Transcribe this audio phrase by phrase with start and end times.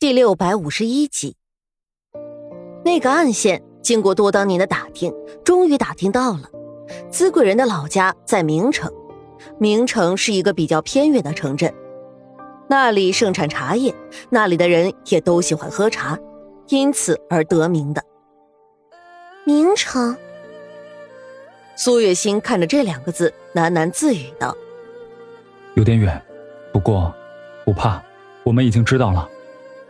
[0.00, 1.36] 第六百五十一集，
[2.82, 6.48] 那个暗线经过多当年的打听，终于打听到了，
[7.10, 8.90] 资贵人的老家在明城。
[9.58, 11.74] 明城是一个比较偏远的城镇，
[12.66, 13.94] 那里盛产茶叶，
[14.30, 16.18] 那里的人也都喜欢喝茶，
[16.68, 18.02] 因此而得名的。
[19.44, 20.16] 明城。
[21.76, 24.56] 苏月心看着这两个字，喃喃自语道
[25.76, 26.18] ：“有点远，
[26.72, 27.14] 不过
[27.66, 28.02] 不怕，
[28.44, 29.28] 我们已经知道了。”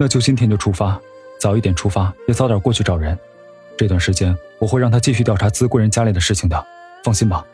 [0.03, 0.98] 那就今天就出发，
[1.38, 3.19] 早一点出发，也早点过去找人。
[3.77, 6.66] 这段时间我会让他继续调查资贵人家里的事情的，
[7.05, 7.45] 放心吧。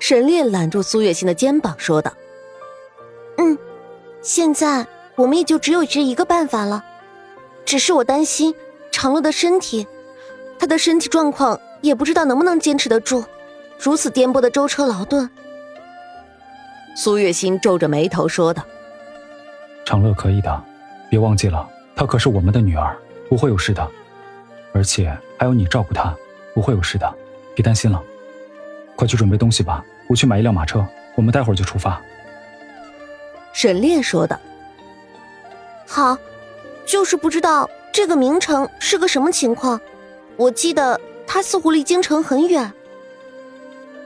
[0.00, 2.12] 沈烈揽住苏月心的肩膀说道
[3.38, 3.56] ：“嗯，
[4.20, 6.84] 现在我们也就只有这一个办法了。
[7.64, 8.52] 只是我担心
[8.90, 9.86] 长乐的身体，
[10.58, 13.24] 他的身体状况也不知道能不能坚持得住
[13.78, 15.30] 如此颠簸的舟车劳顿。”
[16.98, 18.64] 苏月心皱着眉头说道
[19.86, 20.62] ：“长乐可以的。”
[21.12, 22.96] 别忘记了，她可是我们的女儿，
[23.28, 23.86] 不会有事的，
[24.72, 26.16] 而且还有你照顾她，
[26.54, 27.14] 不会有事的，
[27.54, 28.02] 别担心了。
[28.96, 30.82] 快去准备东西吧，我去买一辆马车，
[31.14, 32.00] 我们待会儿就出发。
[33.52, 34.40] 沈炼说的。
[35.86, 36.16] 好，
[36.86, 39.78] 就是不知道这个名城是个什么情况，
[40.38, 42.72] 我记得它似乎离京城很远。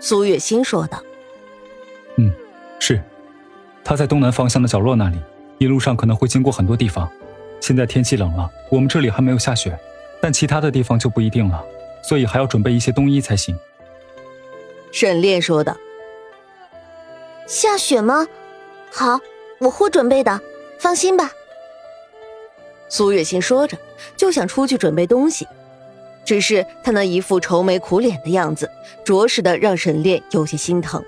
[0.00, 1.00] 苏月心说道。
[2.16, 2.32] 嗯，
[2.80, 3.00] 是，
[3.84, 5.20] 它在东南方向的角落那里。
[5.58, 7.10] 一路上可能会经过很多地方，
[7.60, 9.78] 现在天气冷了，我们这里还没有下雪，
[10.20, 11.64] 但其他的地方就不一定了，
[12.02, 13.58] 所以还要准备一些冬衣才行。
[14.92, 15.76] 沈炼说的。
[17.46, 18.26] 下雪吗？
[18.90, 19.20] 好，
[19.58, 20.40] 我会准备的，
[20.78, 21.30] 放心吧。
[22.88, 23.76] 苏月心说着，
[24.16, 25.46] 就想出去准备东西，
[26.24, 28.70] 只是他那一副愁眉苦脸的样子，
[29.04, 31.02] 着实的让沈炼有些心疼，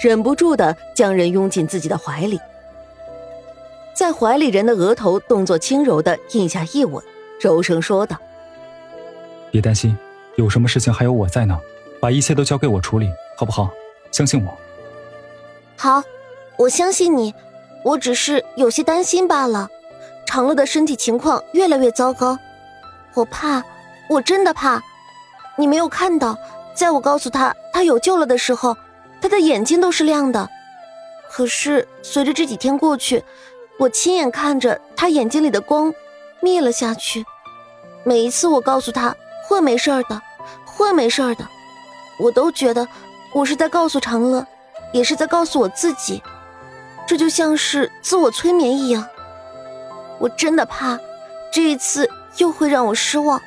[0.00, 2.40] 忍不住的将人拥进自己的怀里。
[4.02, 7.00] 在怀里人的额头，动作轻柔的印下一吻，
[7.38, 8.16] 柔声说道
[9.52, 9.96] ：“别担心，
[10.34, 11.56] 有什么事情还有我在呢，
[12.00, 13.70] 把一切都交给我处理，好不好？
[14.10, 14.52] 相信我。
[15.78, 16.02] ”“好，
[16.56, 17.32] 我相信你。
[17.84, 19.68] 我只是有些担心罢了。
[20.26, 22.36] 长乐的身体情况越来越糟糕，
[23.14, 23.62] 我怕，
[24.10, 24.82] 我真的怕。
[25.56, 26.36] 你没有看到，
[26.74, 28.76] 在我告诉他他有救了的时候，
[29.20, 30.50] 他的眼睛都是亮的。
[31.30, 33.22] 可是随着这几天过去。”
[33.78, 35.92] 我亲眼看着他眼睛里的光
[36.40, 37.24] 灭了下去。
[38.04, 40.20] 每一次我告诉他会没事的，
[40.64, 41.46] 会没事的，
[42.18, 42.86] 我都觉得
[43.32, 44.46] 我是在告诉长乐，
[44.92, 46.22] 也是在告诉我自己，
[47.06, 49.08] 这就像是自我催眠一样。
[50.18, 50.98] 我真的怕
[51.52, 53.40] 这一次又会让我失望，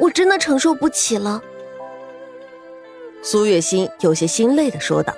[0.00, 1.40] 我真的承受不起了。
[3.22, 5.12] 苏月心有些心累的说道：“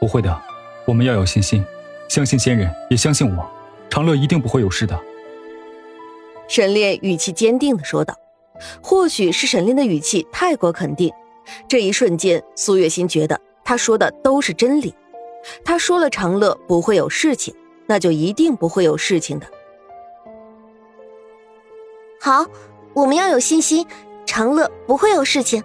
[0.00, 0.38] 不会的，
[0.86, 1.64] 我们要有信心。”
[2.14, 3.50] 相信仙人，也相信我，
[3.90, 4.96] 长乐一定不会有事的。
[6.46, 8.16] 沈炼语气坚定的说道。
[8.80, 11.12] 或许是沈炼的语气太过肯定，
[11.66, 14.94] 这一瞬间，苏月心觉得他说的都是真理。
[15.64, 17.52] 他说了长乐不会有事情，
[17.84, 19.46] 那就一定不会有事情的。
[22.20, 22.46] 好，
[22.92, 23.84] 我们要有信心，
[24.24, 25.64] 长乐不会有事情，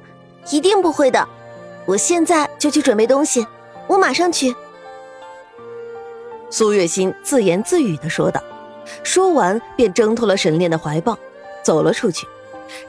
[0.50, 1.30] 一定不会的。
[1.86, 3.46] 我现在就去准备东西，
[3.86, 4.56] 我马上去。
[6.52, 8.42] 苏月心自言自语的说道，
[9.04, 11.18] 说完便挣脱了沈炼的怀抱，
[11.64, 12.28] 走了出去。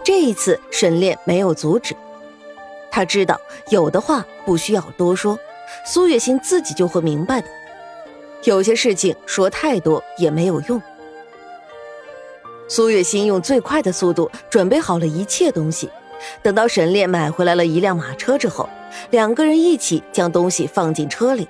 [0.03, 1.94] 这一次，沈炼没有阻止，
[2.91, 3.38] 他知道
[3.69, 5.38] 有的话不需要多说，
[5.87, 7.48] 苏月心自己就会明白的。
[8.44, 10.81] 有些事情说太多也没有用。
[12.66, 15.91] 苏月心用最快的速度准备好了一切东西，
[16.42, 18.66] 等到沈炼买回来了一辆马车之后，
[19.10, 21.47] 两个人一起将东西放进车里。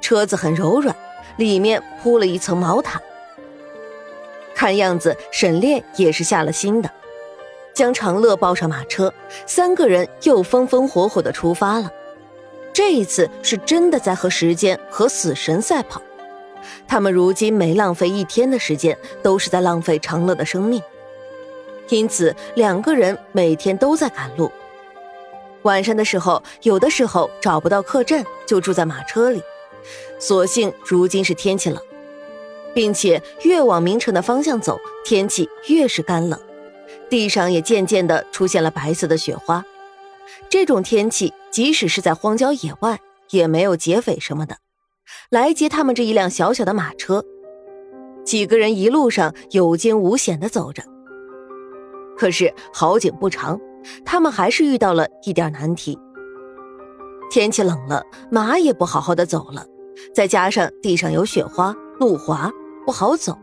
[0.00, 0.96] 车子很柔软。
[1.36, 3.00] 里面铺了一层毛毯，
[4.54, 6.90] 看样子沈炼也是下了心的，
[7.74, 9.12] 将长乐抱上马车，
[9.46, 11.90] 三个人又风风火火的出发了。
[12.72, 16.00] 这一次是真的在和时间和死神赛跑，
[16.86, 20.82] 他们如今每浪费一天的时间，都是在浪费长乐的生命，
[21.88, 24.50] 因此两个人每天都在赶路。
[25.62, 29.42] 晚上的时候，有的时候找不到客栈，就住在马车里。
[30.18, 31.82] 所幸如今是天气冷，
[32.74, 36.38] 并且越往明城的方向走，天气越是干冷，
[37.08, 39.64] 地上也渐渐的出现了白色的雪花。
[40.48, 43.00] 这种天气，即使是在荒郊野外，
[43.30, 44.56] 也没有劫匪什么的
[45.30, 47.24] 来接他们这一辆小小的马车。
[48.24, 50.82] 几个人一路上有惊无险的走着，
[52.18, 53.60] 可是好景不长，
[54.04, 55.96] 他们还是遇到了一点难题。
[57.30, 59.64] 天气冷了，马也不好好的走了。
[60.14, 62.50] 再加上地上有雪花，路滑
[62.84, 63.36] 不好走，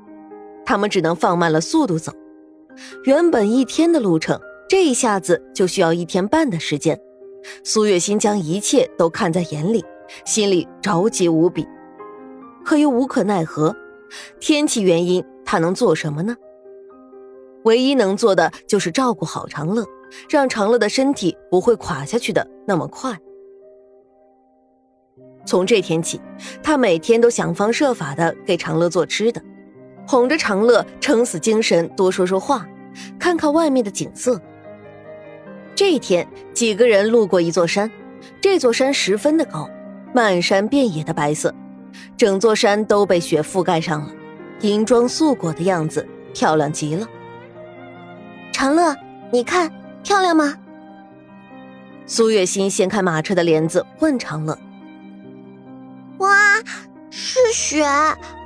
[0.65, 2.11] 他们只能放慢了速度走。
[3.05, 6.99] 原本一天的路程，这一下子就需要一天半的时间。
[7.63, 9.83] 苏月心将一切都看在眼里，
[10.25, 11.67] 心里着急无比，
[12.63, 13.75] 可又无可奈何。
[14.39, 16.35] 天气原因，他能做什么呢？
[17.63, 19.85] 唯一能做的就是照顾好长乐，
[20.29, 23.17] 让长乐的身体不会垮下去的那么快。
[25.45, 26.19] 从这天起，
[26.61, 29.41] 他每天都想方设法的给长乐做吃的，
[30.07, 32.65] 哄着长乐撑死精神多说说话，
[33.19, 34.41] 看看外面的景色。
[35.75, 37.89] 这一天，几个人路过一座山，
[38.39, 39.69] 这座山十分的高，
[40.13, 41.53] 漫山遍野的白色，
[42.15, 44.13] 整座山都被雪覆盖上了，
[44.61, 47.07] 银装素裹的样子，漂亮极了。
[48.51, 48.95] 长乐，
[49.31, 49.69] 你看
[50.03, 50.55] 漂亮吗？
[52.05, 54.57] 苏月心掀开马车的帘子，问长乐。
[57.53, 57.85] 雪，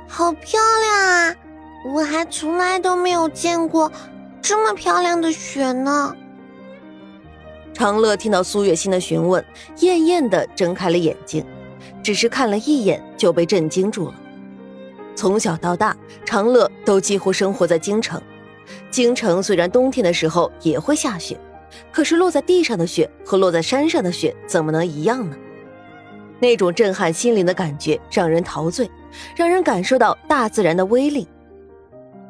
[0.06, 1.34] 好漂亮啊！
[1.94, 3.90] 我还从来都没有见过
[4.42, 6.14] 这么漂亮的雪呢。
[7.72, 9.42] 长乐听到苏月心的询问，
[9.78, 11.42] 艳艳的睁开了眼睛，
[12.02, 14.14] 只是看了一眼就被震惊住了。
[15.16, 15.96] 从小到大，
[16.26, 18.20] 长乐都几乎生活在京城。
[18.90, 21.40] 京城虽然冬天的时候也会下雪，
[21.90, 25.36] 可是落在地上的雪和落在山上的雪怎么能一样呢？
[26.40, 28.90] 那种震撼心灵的感觉让人陶醉，
[29.36, 31.26] 让人感受到大自然的威力、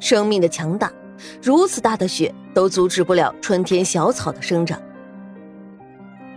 [0.01, 0.93] 生命的强大。
[1.43, 4.81] 如此大的雪都阻止不了春天小草的生长。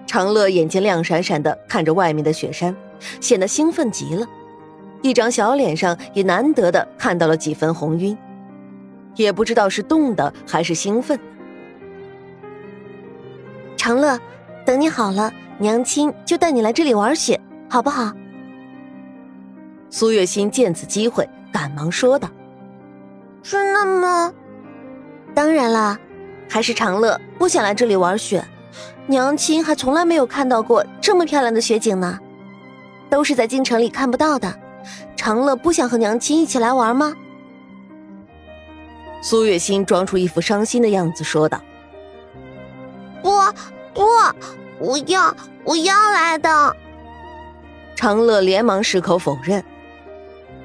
[0.07, 2.75] 长乐眼睛亮闪闪的看着外面的雪山，
[3.19, 4.27] 显得兴奋极了，
[5.01, 8.17] 一张小脸上也难得的看到了几分红晕，
[9.15, 11.17] 也不知道是冻的还是兴奋。
[13.77, 14.19] 长乐，
[14.65, 17.39] 等你好了，娘亲就带你来这里玩雪。
[17.71, 18.11] 好不好？
[19.89, 22.29] 苏月心见此机会，赶忙说道
[23.41, 24.33] ：“真的吗？
[25.33, 25.97] 当然啦，
[26.49, 28.43] 还是长乐不想来这里玩雪。
[29.07, 32.19] 娘亲还从来没有看到过这么漂亮的雪景呢，
[33.09, 34.53] 都是在京城里看不到的。
[35.15, 37.15] 长乐不想和娘亲一起来玩吗？”
[39.23, 41.61] 苏月心装出一副伤心的样子说道
[43.23, 43.29] ：“不
[43.93, 44.03] 不，
[44.77, 45.33] 我要
[45.63, 46.75] 我要来的。”
[48.01, 49.63] 长乐连忙矢口否认。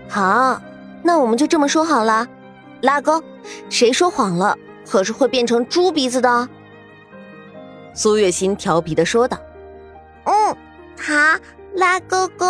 [0.08, 0.58] 好，
[1.02, 2.26] 那我们就这么说好了。
[2.80, 3.22] 拉钩，
[3.68, 4.56] 谁说谎了，
[4.88, 6.48] 可是会变成猪鼻子的。
[7.92, 9.38] 苏月心调皮的说道。
[10.24, 10.56] 嗯，
[10.98, 11.38] 好，
[11.74, 12.46] 拉勾勾。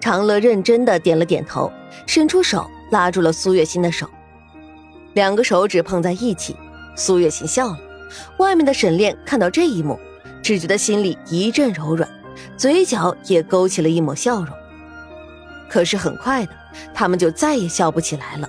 [0.00, 1.70] 长乐认真的点了点头，
[2.06, 4.08] 伸出手拉住了苏月心的手，
[5.12, 6.56] 两个手指碰在一起。
[6.94, 7.78] 苏月心笑了。
[8.38, 10.00] 外面的沈炼看到这一幕，
[10.42, 12.08] 只觉得心里一阵柔软。
[12.56, 14.48] 嘴角也勾起了一抹笑容，
[15.68, 16.52] 可是很快的，
[16.94, 18.48] 他们就再也笑不起来了，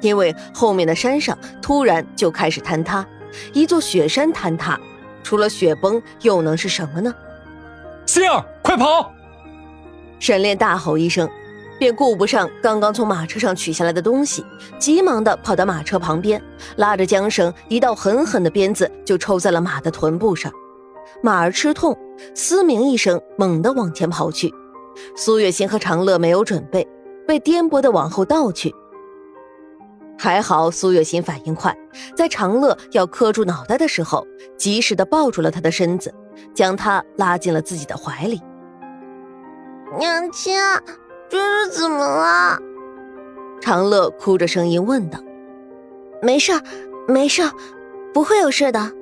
[0.00, 3.06] 因为后面的山上突然就开始坍塌，
[3.52, 4.78] 一座雪山坍塌，
[5.22, 7.14] 除了雪崩又能是什么呢？
[8.06, 9.12] 心儿，快跑！
[10.18, 11.28] 沈炼大吼一声，
[11.78, 14.44] 便顾不上刚刚从马车上取下来的东西，
[14.78, 16.42] 急忙的跑到马车旁边，
[16.76, 20.52] 拉着缰绳，一道狠狠的鞭子就抽在了马的臀部上。
[21.22, 21.96] 马儿吃痛，
[22.34, 24.52] 嘶鸣一声，猛地往前跑去。
[25.16, 26.86] 苏月心和长乐没有准备，
[27.26, 28.74] 被颠簸的往后倒去。
[30.18, 31.74] 还好苏月心反应快，
[32.14, 34.26] 在长乐要磕住脑袋的时候，
[34.58, 36.14] 及时的抱住了他的身子，
[36.52, 38.40] 将他拉进了自己的怀里。
[39.98, 40.54] 娘亲，
[41.28, 42.58] 这是怎么了？
[43.60, 45.18] 长乐哭着声音问道。
[46.20, 46.52] 没事，
[47.08, 47.42] 没事，
[48.12, 48.92] 不会有事的。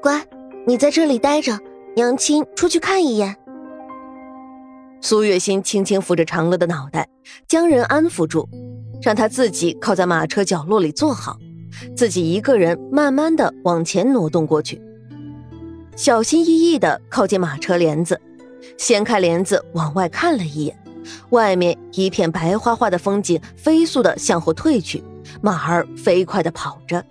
[0.00, 0.24] 乖。
[0.66, 1.58] 你在这里待着，
[1.94, 3.36] 娘亲出去看一眼。
[5.02, 7.06] 苏月心轻轻扶着长乐的脑袋，
[7.46, 8.48] 将人安抚住，
[9.02, 11.36] 让他自己靠在马车角落里坐好，
[11.94, 14.80] 自己一个人慢慢的往前挪动过去，
[15.96, 18.18] 小心翼翼的靠近马车帘子，
[18.78, 20.78] 掀开帘子往外看了一眼，
[21.28, 25.04] 外面一片白花花的风景飞速的向后退去，
[25.42, 27.04] 马儿飞快的跑着。